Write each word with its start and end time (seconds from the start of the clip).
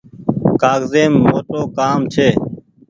ڪآگز 0.61 0.93
يم 1.01 1.13
موٽو 1.23 1.59
ڪآم 1.77 1.99
ڇي۔ 2.13 2.27